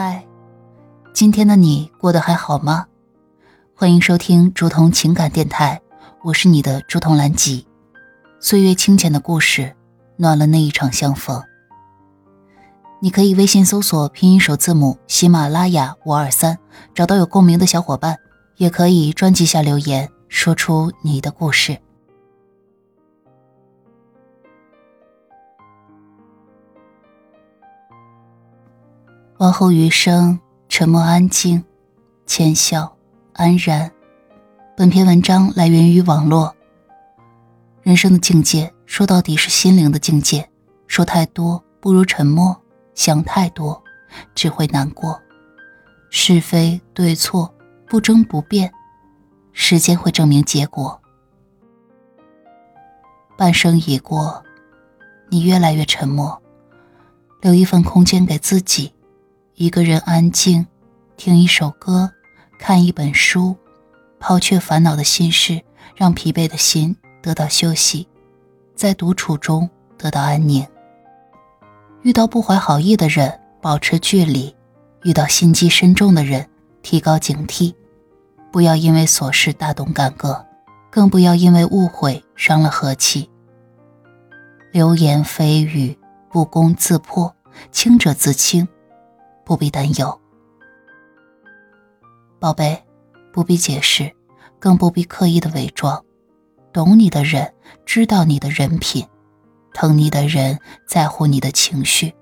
[0.00, 0.24] 嗨，
[1.12, 2.86] 今天的你过得还好吗？
[3.74, 5.82] 欢迎收听竹筒情感电台，
[6.22, 7.66] 我是你的竹筒兰吉。
[8.38, 9.74] 岁月清浅的故事，
[10.16, 11.42] 暖了那一场相逢。
[13.00, 16.56] 你可以微信搜索拼音首字母喜马拉雅五二三，
[16.94, 18.18] 找到有共鸣的小伙伴，
[18.56, 21.76] 也可以专辑下留言，说出你的故事。
[29.38, 30.36] 往后余生，
[30.68, 31.64] 沉默安静，
[32.26, 32.96] 浅笑
[33.34, 33.88] 安然。
[34.76, 36.52] 本篇文章来源于网络。
[37.82, 40.48] 人生的境界，说到底是心灵的境界。
[40.88, 42.60] 说太多不如沉默，
[42.96, 43.80] 想太多
[44.34, 45.20] 只会难过。
[46.10, 47.54] 是非对错，
[47.86, 48.72] 不争不辩，
[49.52, 51.00] 时间会证明结果。
[53.36, 54.42] 半生已过，
[55.28, 56.42] 你越来越沉默，
[57.40, 58.92] 留一份空间给自己。
[59.60, 60.64] 一个人安静，
[61.16, 62.12] 听一首歌，
[62.60, 63.56] 看一本书，
[64.20, 65.60] 抛却烦恼的心事，
[65.96, 68.06] 让疲惫的心得到休息，
[68.76, 70.64] 在独处中得到安宁。
[72.02, 74.54] 遇到不怀好意的人，保持距离；
[75.02, 76.48] 遇到心机深重的人，
[76.80, 77.74] 提高警惕。
[78.52, 80.46] 不要因为琐事大动干戈，
[80.88, 83.28] 更不要因为误会伤了和气。
[84.70, 85.98] 流言蜚语，
[86.30, 87.34] 不攻自破，
[87.72, 88.68] 清者自清。
[89.48, 90.20] 不必担忧，
[92.38, 92.84] 宝贝，
[93.32, 94.14] 不必解释，
[94.58, 96.04] 更不必刻意的伪装。
[96.70, 97.54] 懂你的人
[97.86, 99.08] 知道你的人品，
[99.72, 102.14] 疼你的人在乎你的情绪。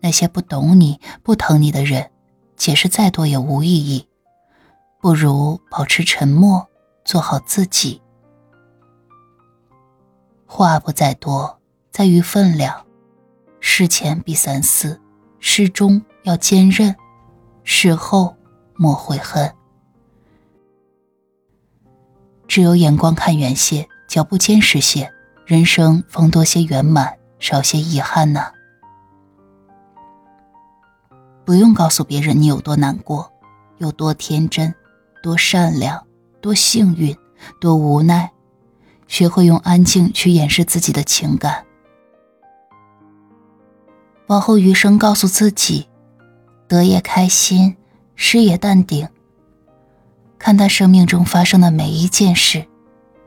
[0.00, 2.10] 那些不懂你、不疼你的人，
[2.56, 4.06] 解释再多也无意义。
[5.00, 6.68] 不如保持沉默，
[7.06, 8.02] 做好自己。
[10.44, 11.58] 话不在多，
[11.90, 12.84] 在于分量。
[13.60, 15.00] 事前必三思，
[15.38, 16.04] 事中。
[16.22, 16.94] 要坚韧，
[17.64, 18.36] 事后
[18.76, 19.52] 莫悔恨。
[22.46, 25.12] 只有眼光看远些，脚步坚实些，
[25.46, 28.52] 人生方多些圆满，少些遗憾呢。
[31.44, 33.32] 不用告诉别人你有多难过，
[33.78, 34.74] 有多天真，
[35.22, 36.06] 多善良，
[36.40, 37.16] 多幸运，
[37.60, 38.30] 多无奈。
[39.08, 41.64] 学会用安静去掩饰自己的情感。
[44.28, 45.89] 往后余生，告诉自己。
[46.70, 47.76] 得也开心，
[48.14, 49.08] 失也淡定。
[50.38, 52.64] 看他生命中发生的每一件事，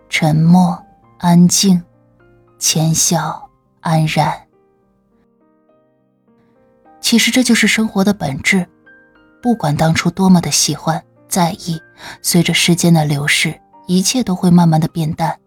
[0.08, 0.82] 沉默、
[1.18, 1.84] 安静、
[2.58, 3.50] 浅笑、
[3.82, 4.48] 安然。
[7.02, 8.66] 其实这就是生活的本质。
[9.42, 11.78] 不管当初多么的喜欢、在意，
[12.22, 15.38] 随着时间的流逝，一切都会慢慢的变淡，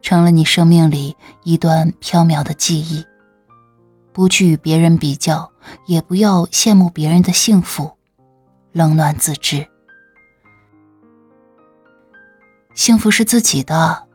[0.00, 3.04] 成了你生命里一段飘渺的记忆。
[4.20, 5.50] 不去与别人比较，
[5.86, 7.92] 也不要羡慕别人的幸福，
[8.70, 9.66] 冷暖自知。
[12.74, 14.06] 幸福是自己的，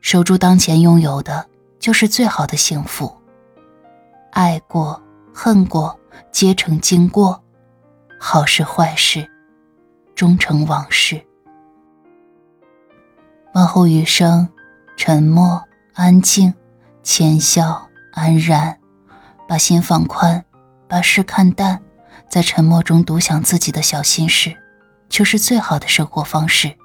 [0.00, 1.46] 守住当前拥有的，
[1.78, 3.14] 就是最好的幸福。
[4.30, 5.02] 爱过、
[5.34, 6.00] 恨过，
[6.32, 7.38] 皆成经过；
[8.18, 9.30] 好事坏事，
[10.14, 11.22] 终成往事。
[13.52, 14.48] 往后余生，
[14.96, 16.54] 沉默、安静、
[17.02, 18.80] 浅笑、安然。
[19.48, 20.44] 把心放宽，
[20.88, 21.80] 把事看淡，
[22.28, 24.56] 在沉默中独享自己的小心事，
[25.08, 26.76] 就是最好的生活方式。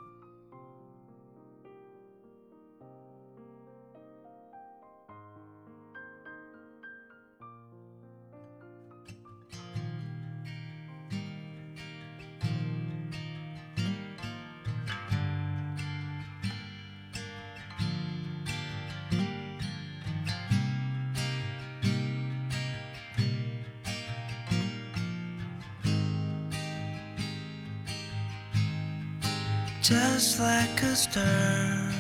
[29.82, 31.92] Just like a star.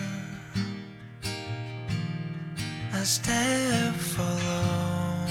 [2.93, 5.27] I stay for long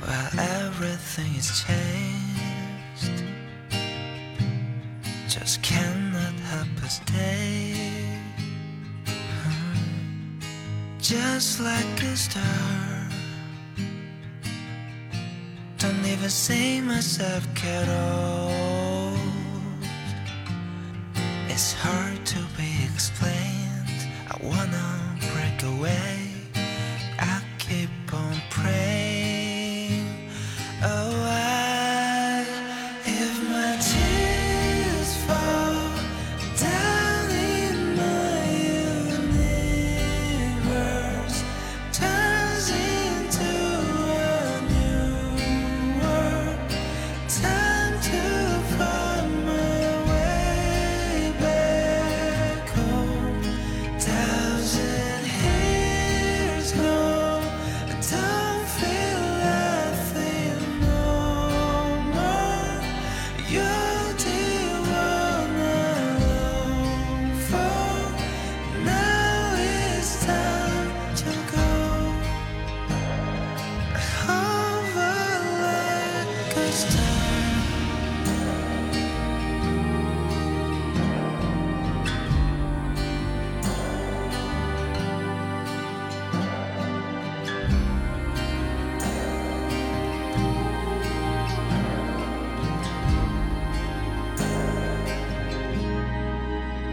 [0.00, 3.24] while everything is changed.
[5.28, 7.74] Just cannot help but stay.
[10.98, 13.10] Just like a star.
[15.76, 18.61] Don't even see myself at all.
[21.54, 24.08] It's hard to be explained.
[24.26, 26.31] I wanna break away.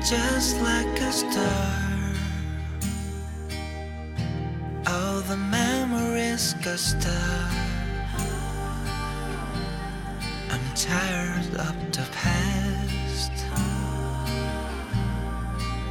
[0.09, 2.13] just like a star.
[4.87, 7.78] All the memories got stuck
[10.79, 13.31] tired of the past.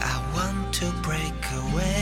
[0.00, 1.97] I want to break away.